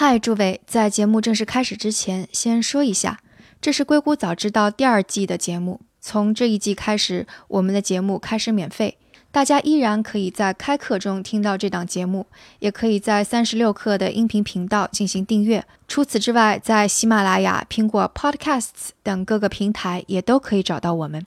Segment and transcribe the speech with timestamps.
[0.00, 3.18] 嗨，诸位，在节目正式开始之前，先说一下，
[3.60, 5.80] 这是《硅谷早知道》第二季的节目。
[6.00, 8.96] 从这一季开始，我们的节目开始免费，
[9.32, 12.26] 大家依然可以在开课中听到这档节目，
[12.60, 15.64] 也可以在三十六课的音频频道进行订阅。
[15.88, 21.26] 除此之外，在喜马拉雅、苹果 Podcasts 等各个平台也都可以找到我们。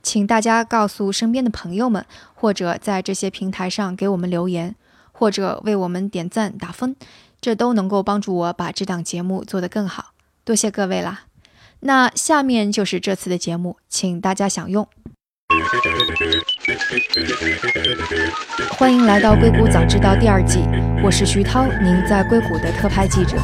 [0.00, 4.76] 请大家告诉身边的朋友们，或者在这些平台上给我们留言，
[5.10, 6.94] 或者为我们点赞打分。
[7.42, 10.12] 这都能够帮助我把这档节目做得更好，
[10.44, 11.22] 多谢各位啦。
[11.80, 14.86] 那下面就是这次的节目，请大家享用。
[18.78, 20.60] 欢迎来到《硅谷早知道》第二季，
[21.02, 23.36] 我是徐涛，您在硅谷的特派记者。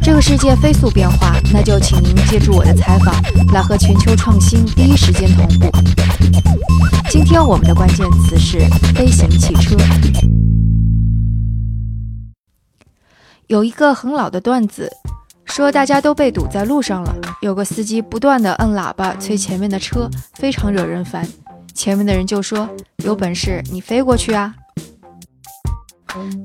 [0.00, 3.14] 这个世界飞速变化，那就请您借助我的采访，
[3.52, 5.70] 来和全球创新第一时间同步。
[7.10, 8.60] 今天我们的关键词是
[8.94, 9.76] 飞行汽车。
[13.52, 14.90] 有一个很老的段子，
[15.44, 21.28] 说大家都被堵在路上了，有个司机不断的摁喇叭催前面的车，非常惹人烦。
[21.74, 22.66] 前面的人就说
[23.04, 24.54] ：“有本事你飞过去啊！”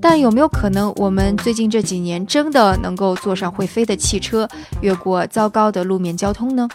[0.02, 4.46] 但有没有可能，我们最近这几年真的能够坐上会飞的汽车，
[4.82, 6.68] 越过糟糕的路面交通呢？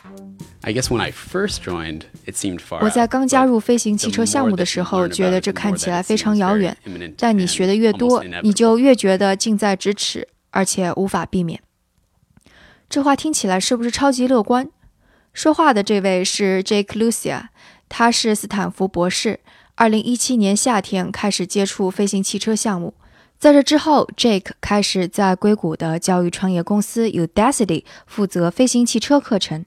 [2.80, 6.76] 我在刚加入飞行汽车项目的时候，觉得这看起来非常遥远。
[7.18, 11.60] 但你学的越多，你就越觉得近在咫尺，而且无法避免。
[12.88, 14.68] 这话听起来是不是超级乐观？
[15.32, 17.46] 说话的这位是 Jake Lucia，
[17.88, 19.40] 他是斯坦福博士。
[19.74, 22.94] 二零一七年夏天开始接触飞行汽车项目，
[23.38, 29.64] 在这之后，Jake 开始在硅谷的教育创业公司 Udacity 负责飞行汽车课程。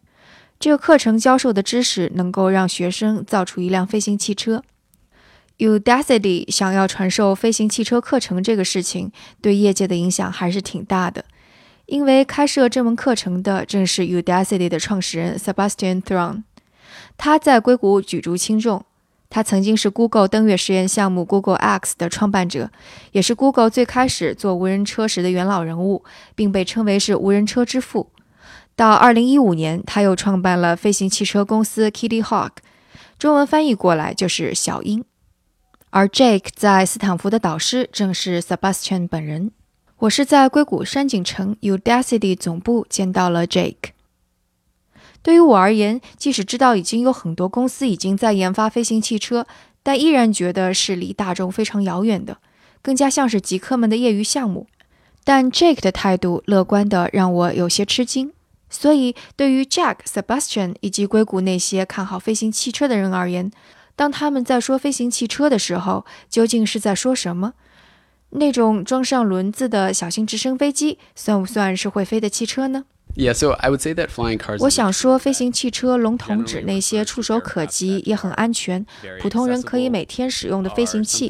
[0.66, 4.64] 这个课程教授的知识能够让学生造出一辆飞行汽车。
[5.60, 11.24] Udacity 想要传授飞行汽车课程这个事情，对业界的影响还是挺大的。
[11.86, 16.42] 因为开设这门课程的正是 Udacity 的创始人 Sebastian Thrun，
[17.16, 18.84] 他在硅谷举足轻重。
[19.30, 22.72] 他曾经是 Google 登月实验项目 Google X 的创办者，
[23.12, 26.04] 也是 Google 最开始做无人车时的元老人物，
[26.34, 28.10] 并被称为是无人车之父。
[28.76, 32.52] 到二零一五年，他又创办了飞行汽车公司 Kitty Hawk，
[33.18, 35.06] 中文翻译过来就是小鹰。
[35.92, 39.52] 而 Jake 在斯坦福的导师正是 Sebastian 本人。
[40.00, 43.92] 我是在硅谷山景城 Udacity 总部见到了 Jake。
[45.24, 49.48] 对于我而言，即使知道已经有很多公司已经在研发飞行汽车，
[49.82, 52.40] 但依然觉得是离大众非常遥远的，
[52.82, 54.68] 更加像是极客们的业余项目。
[55.24, 58.34] 但 Jake 的态度乐观的让我有些吃惊。
[58.78, 63.50] 所以，对于 Jack、Sebastian 以及硅谷那些看好飞行汽车的人而言，
[63.96, 67.54] 当他们在说飞行汽车的时候，究竟是在说什么？
[68.32, 72.84] 那种装上轮子的小型直升飞机算不算是会飞的汽车呢
[73.16, 74.58] ？Yeah, so I would say that flying cars.
[74.60, 78.86] 我想说，飞行汽车笼统指那些触手可及也很安全、
[79.22, 81.30] 普通人可以每天使用的飞行器。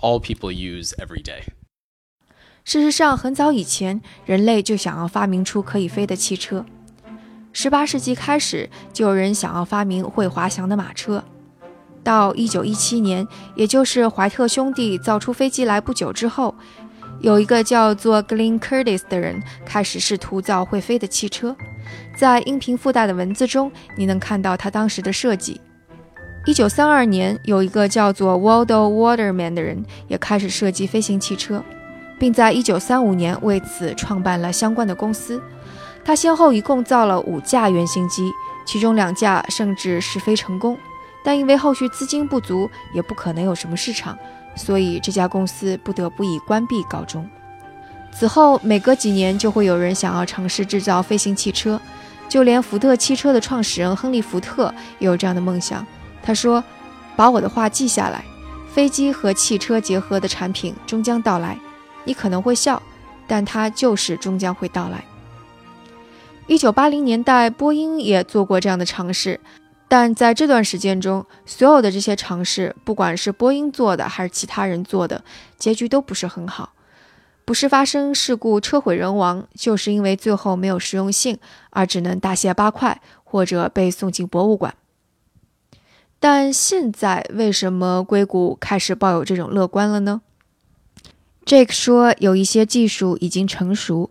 [0.00, 1.42] All people use every day.
[2.64, 6.66] 事实上，很早以前，人类就想要发明出可以飞的汽车。
[7.58, 11.24] 十八世纪开始，就有人想要发明会滑翔的马车。
[12.04, 16.54] 到一九一七年，也就是怀特兄弟造出飞机来不久之后，
[17.20, 21.56] 有一个叫做 Glenn Curtis 的人开始试图造会飞的汽车。
[22.14, 25.58] 在音频附带的文字中，你能看到他当时的设计。
[26.44, 31.64] 一九三二年，有一个叫做 Waldo Waterman 的人也开始设计飞行汽车。
[32.18, 35.40] 并在1935年为此创办了相关的公司。
[36.06, 38.30] 他先后一共造了五架原型机，
[38.64, 40.78] 其中两架甚至试飞成功。
[41.24, 44.16] 但因为后续资金不足，也不可能有什么市场，
[44.54, 47.28] 所以这家公司不得不以关闭告终。
[48.12, 51.80] 此后，每隔几年就会有人想要尝试制造飞行汽车，
[52.28, 55.84] 就连福特汽车的创始人亨利·福特也有这样的梦想。
[56.22, 56.62] 他说
[57.16, 58.24] ：“把我的话记下来，
[58.72, 61.58] 飞机和汽车结合的产品终将到来。”
[62.04, 62.80] 你可能会笑，
[63.26, 65.04] 但它就是终将会到来。
[66.48, 69.40] 一九八零年代，波音也做过这样的尝试，
[69.88, 75.24] 但在这段时间中，所有的这些尝试，不管是波音做的还是其他人做的，
[75.58, 76.72] 结局都不是很好，
[77.44, 81.36] 不是发生事故车毁人亡，就是因为最后没有实用性，
[81.70, 84.76] 而只能大卸八块，或者被送进博物馆。
[86.20, 90.22] 但现在，为什么硅谷开始抱有这种乐观了呢
[91.44, 94.10] ？Jake 说，有一些技术已经成熟。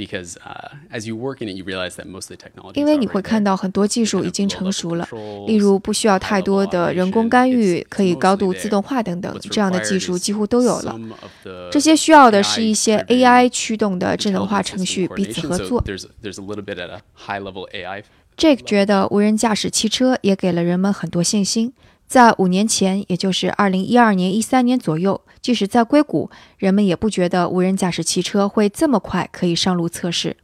[0.00, 2.78] Because uh, as you work in it, you realize that most of the technology.
[2.80, 5.06] 因为你会看到很多技术已经成熟了，
[5.46, 10.98] 例如不需要太多的人工干预，可以高度自动化等等，这样的技术几乎都有了。
[11.70, 15.84] 这些需要的是一些 AI 驱动的智能化程序彼此合作。
[18.36, 21.74] Jake 觉得无人驾驶汽车也给了人们很多信心。
[22.10, 26.28] 在五年前，也就是二零一二年、一三年左右，即使在硅谷，
[26.58, 30.36] 人们也不觉得无人驾驶汽车会这么快可以上路测试。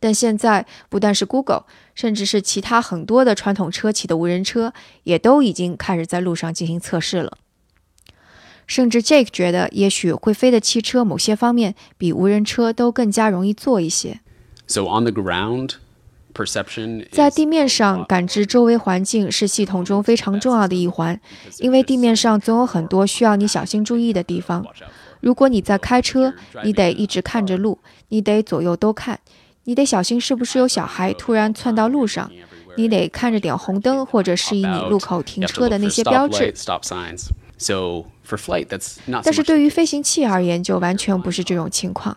[0.00, 4.72] 但现在，不但是 Google，甚至是其他很多的传统车企的无人车，
[5.04, 7.38] 也都已经开始在路上进行测试了。
[8.66, 14.18] 甚至 Jake 觉得，也许会飞的汽车某些方面比无人车都更加容易做一些。
[14.66, 15.74] So on the ground.
[17.10, 21.18] 在地面上感知周围环境是系统中非常重要的一环，
[21.60, 24.64] 因为地面上总有很多需要你小心注意的地方。
[25.20, 27.78] 如果你在开车，你得一直看着路，
[28.08, 29.18] 你得左右都看，
[29.64, 32.30] 你得小心是不是有小孩突然窜到路上，
[32.76, 36.52] 你得看着点红灯或者示意你路口停车的那些标志。
[39.24, 42.14] 但是对于飞行器而言，就完全不是这种情况。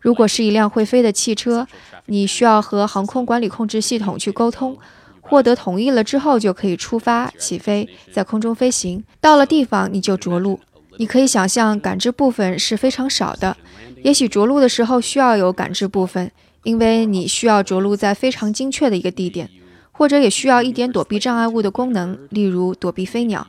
[0.00, 1.66] 如果是一辆会飞的汽车，
[2.06, 4.76] 你需要和航空管理控制系统去沟通，
[5.20, 9.02] 获得同意了之后就可以出发起飞，在空中飞行。
[9.20, 10.60] 到了地方你就着陆。
[10.98, 13.56] 你可以想象，感知部分是非常少的。
[14.02, 16.30] 也许着陆的时候需要有感知部分，
[16.62, 19.50] 因为你需要着陆在非常精确的一个地点，
[19.92, 23.46] 或者也需要一点躲避障碍物的功能，例如躲避飞鸟。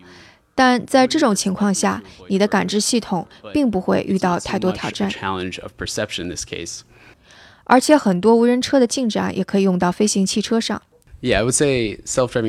[0.57, 5.07] 但在这种情况下，你的感知系统并不会遇到太多挑战。
[7.65, 10.81] 而且很多无人车的进展也可以用到飞行汽车上。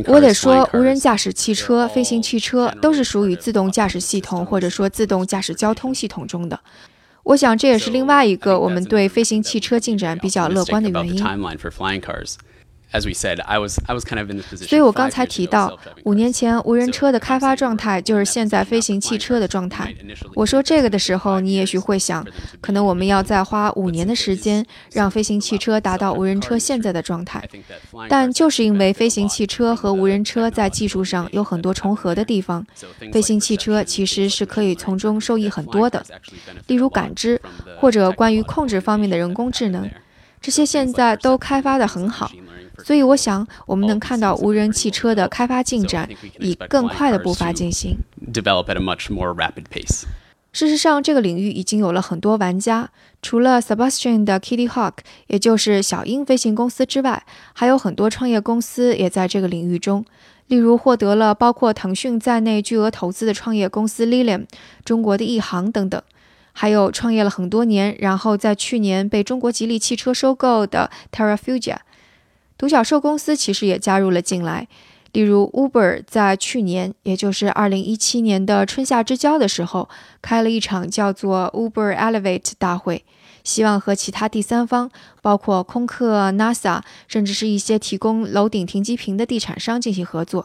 [0.06, 6.58] 我得说，无人驾驶汽车、飞行汽车都是属于自动驾驶系统或者说自动驾驶交通系统中的。
[7.24, 11.22] 我想这也是另外一个我们对飞行汽车进展比较乐观的原因。
[12.90, 19.94] 所以，我刚才提到，五年前无人车的开发状态就是现在飞行汽车的状态。
[20.34, 22.26] 我说这个的时候，你也许会想，
[22.62, 27.46] 可能我们要再花五年的时间，让飞行汽车达到无人车现在的状态。
[28.08, 32.66] 但就是因为飞行汽车和无人车在技术上有很多重合的地方，
[33.12, 36.02] 飞行汽车其实是可以从中受益很多的，
[36.68, 37.38] 例如感知
[37.78, 39.86] 或者关于控制方面的人工智能，
[40.40, 42.32] 这些现在都开发的很好。
[42.84, 46.08] 所以，我想我们能看到无人汽车的开发进展
[46.38, 47.98] 以更快的步伐进行。
[50.50, 52.90] 事实上，这个领域已经有了很多玩家，
[53.20, 54.94] 除了 Sebastian 的 Kitty Hawk，
[55.26, 60.04] 也就是小鹰飞行公司之外，还有很多创业公司也在这个领域中。
[60.46, 64.46] 例如，获得了包括腾讯在内巨额投资的创业公司 Lilium、
[64.84, 66.00] 中国的亿航等等，
[66.52, 71.76] 还有创业了很多年，然后在去年被中国吉利汽车收购的 Terrafugia。
[72.58, 74.66] 独角兽公司其实也加入了进来，
[75.12, 79.88] 例如 Uber 在去年，也就是二零一七年的春夏之交的时候，
[80.20, 83.04] 开了一场叫做 Uber Elevate 大会，
[83.44, 84.90] 希望和其他第三方，
[85.22, 90.44] 包括空客、NASA，甚至是一些提供楼顶停机坪的地产商进行合作。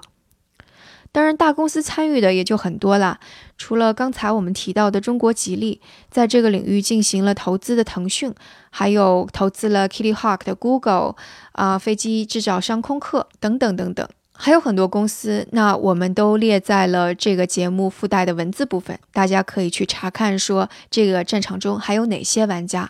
[1.13, 3.19] 当然，大公司参与的也就很多了。
[3.55, 5.79] 除了刚才我们提到的中国吉利，
[6.09, 8.33] 在这个领域进行了投资的腾讯，
[8.71, 11.15] 还有投资了 Kitty Hawk 的 Google，
[11.51, 15.47] 啊，飞机制造商空客等等等等，还有很多公司。
[15.51, 22.89] 那我们都列在了这个节目附带的文字部分，大家可以去查看，说这个战场中还有哪些玩家。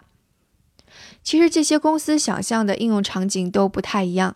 [1.21, 4.33] 其实这些公司想象的应用场景都不太一样。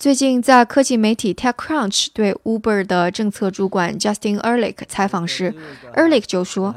[0.00, 5.54] 最近，在科技媒体 TechCrunch 对 Uber 的政策主管 Justin Ehrlich 采访时
[5.94, 6.74] ，Ehrlich 就说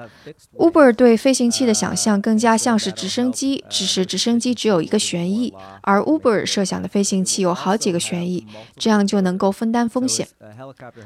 [0.57, 5.53] ，Uber 对飞行器的想象更加像是直升机，只是直升机只有一个旋翼，
[5.83, 10.27] 而 Uber 设想的飞行器有好几个旋翼，这样就能够分担风险。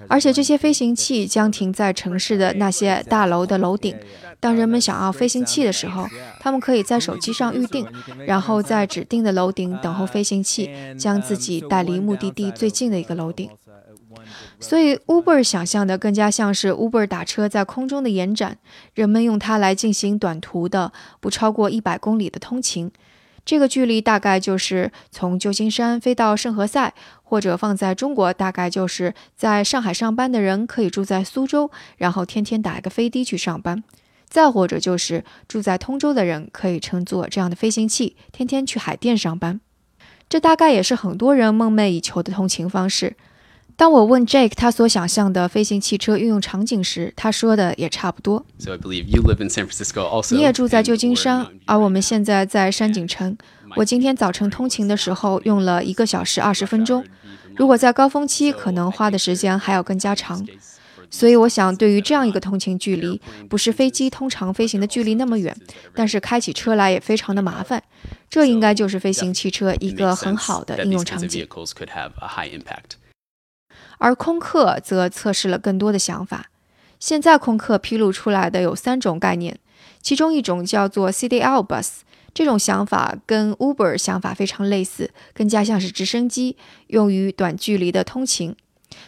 [0.07, 3.95] 而且这些飞行器将停在城市的那些大楼的楼顶。
[4.39, 6.05] 当人们想要飞行器的时候，
[6.39, 7.87] 他们可以在手机上预定，
[8.25, 13.49] 然后在指定的楼顶等候飞行器将自己带离目的地最近的一个楼顶。
[14.59, 18.57] 所以，Uber 想象的更加像是 Uber 打车在空中的延展，
[18.93, 22.91] 人们用它来进行短途的不超过一百公里的通勤。
[23.45, 33.83] 这个距离大概就是从旧金山飞到圣何塞，或者放在中国，大概就是在上海上班的人可以住在苏州，然后天天打一个飞的去上班。
[34.29, 39.59] 再或者就是住在通州的人可以乘坐这样的飞行器，天天去海淀上班。
[40.29, 43.15] 这大概也是很多人梦寐以求的通勤方式。
[43.77, 48.43] 当我问 Jake 他所想象的飞行汽车运用场景时，他说的也差不多。
[48.57, 50.35] So I believe you live in San Francisco also.
[50.35, 53.37] 你也住在旧金山，而我们现在在山景城。
[53.75, 57.05] 我今天早晨通勤的时候用了一个小时二十分钟，
[57.55, 60.43] 如果在高峰期，可能花的时间还要更加长。
[61.09, 65.55] 所以我想，对于这样一个通勤距离，不是飞机通常飞行的距离那么远，
[65.95, 67.81] 但是开起车来也非常的麻烦，
[68.29, 71.47] 这应该就是飞行汽车一个很好的应用场景。
[73.99, 76.51] 而空客则测试了更多的想法。
[76.99, 79.59] 现在空客披露出来的有三种概念，
[80.01, 81.99] 其中一种叫做 CDL bus，
[82.33, 88.55] 这种想法跟 Uber 想法非常类似，更加像是直升机，用于短距离的通勤。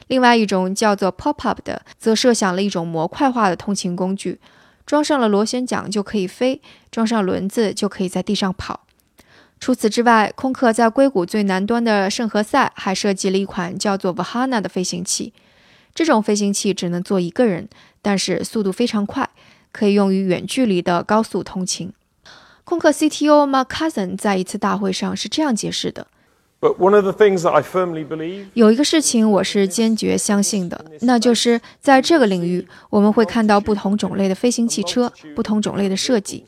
[0.10, 4.40] 另外一种叫做 Pop Up 的，则设想了一种模块化的通勤工具，
[4.86, 6.62] 装上了螺旋桨就可以飞，
[6.92, 8.82] 装上轮子就可以在地上跑。
[9.60, 15.32] 除此之外，空客在硅谷最南端的圣何塞还设计了一款叫做 Vahana 的飞行器。
[15.94, 17.70] 这种飞行器只能坐一个人，
[18.02, 19.30] 但是速度非常快，
[19.72, 21.94] 可以用于远距离的高速通勤。
[22.64, 26.08] 空客 CTO Mark Cousin 在一次大会上是这样解释的。
[28.54, 36.44] 有一个事情我是坚决相信的，那就是在这个领域，我们会看到不同种类的飞行汽车，不同种类的设计，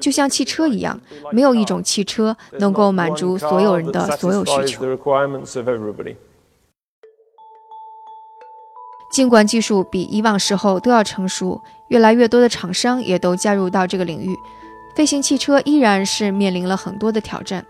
[0.00, 4.84] 就像汽车一样，没有一种汽车能够满足所有人的所有需求。
[9.12, 14.36] 尽管技术比以往时候都要成熟，越来越多的厂商也都加入到这个领域，
[14.96, 17.64] 飞行汽车依然是面临了很多的挑战。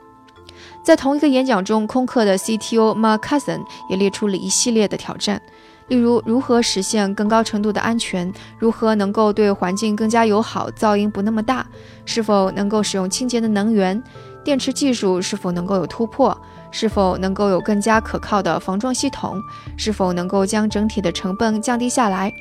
[0.83, 5.41] 在同一个演讲中，空客的 CTO Mark Cousin 也列出了一系列的挑战，
[5.89, 11.67] 例如如何实现更高程度的安全，如何能够对环境更加友好，噪音不那么大，
[12.05, 14.03] 是否能够使用清洁的能源，
[14.45, 16.39] 电池技术是否能够有突破，
[16.71, 19.41] 是否能够有更加可靠的防撞系统，
[19.77, 22.33] 是否能够将整体的成本降低下来，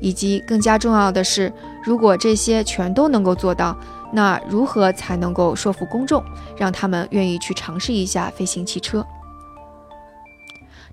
[0.00, 1.52] 以及更加重要的是，
[1.84, 3.76] 如果这些全都能够做到。
[4.14, 6.22] 那如何才能够说服公众，
[6.54, 9.06] 让他们愿意去尝试一下飞行汽车？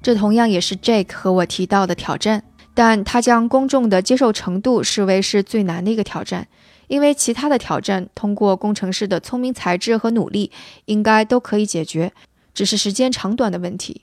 [0.01, 6.47] 这同样也是 Jake 和我提到的挑战，但他将公众的接受程度视为是最难的一个挑战，
[6.87, 10.49] 因为其他的挑战通过工程师的聪明才智和努力
[10.85, 12.13] 应该都可以解决，
[12.53, 14.01] 只是时间长短的问题。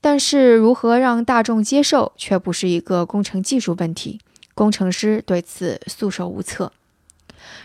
[0.00, 4.20] 但是如何让大众接受，却不是一个工程技术问题，
[4.54, 6.72] 工程师对此束手无策。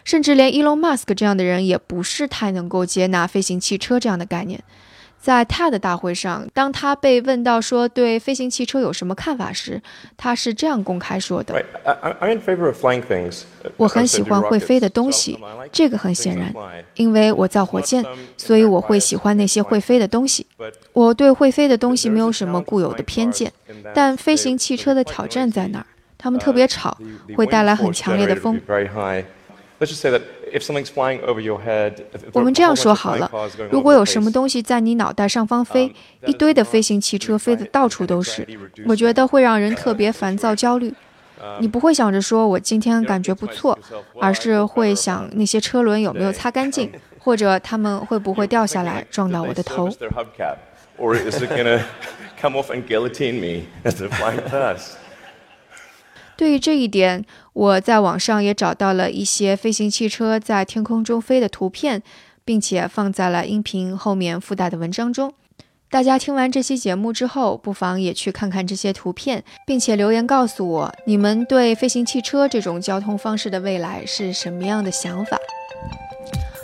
[0.03, 4.63] 甚至连 Elon Musk 这样的人也不是太能够接纳飞行汽车这样的概念。
[5.24, 9.82] 在 TED 大会上，当他被问到说对飞行汽车有什么看法时，
[10.18, 11.56] 他是这样公开说的
[13.77, 15.39] ：“我很喜欢会飞的东西，
[15.72, 16.53] 这个很显然，
[16.96, 18.03] 因为我造火箭，
[18.36, 20.46] 所以我会喜欢那些会飞的东西。
[20.92, 23.50] 我对会飞的东西没有什么固有的偏见，
[23.96, 25.86] 但飞行汽车的挑战在哪儿？
[26.18, 26.98] 它们特别吵，
[27.38, 28.60] 会带来很强烈的风。”
[32.33, 33.29] 我们这样说好了：
[33.71, 35.93] 如果有什么东西在你脑袋上方飞，
[36.25, 38.47] 一堆的飞行汽车飞得到处都是，
[38.85, 40.93] 我觉得会让人特别烦躁、焦虑。
[41.59, 43.77] 你不会想着说我今天感觉不错，
[44.21, 49.89] 而是会想那些车轮有没有擦干净， 或者他们会不会掉下来撞到我的头。
[56.43, 57.23] 对于这一点，
[57.53, 62.03] 我在网上也找到了一些飞行汽车在天空中飞的图片，
[62.43, 65.33] 并且放在了音频后面附带的文章中。
[65.89, 75.39] 大家听完这期节目之后，不妨也去看看这些图片，并且留言告诉我你们对飞行汽车这种交通方式的未来是什么样的想法。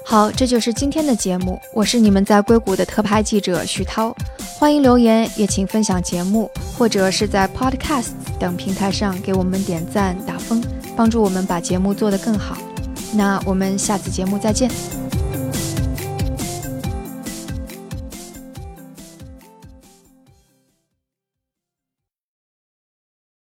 [0.06, 1.58] 好，这就是今天的节目。
[1.74, 4.14] 我是你们在硅谷的特派记者徐涛，
[4.60, 10.62] 欢迎留言，也请分享节目，或者是在 Podcast 等平台上给我们点赞打分，
[10.98, 12.58] 帮助我们把节目做得更好。
[13.14, 14.70] 那我们下次节目再见。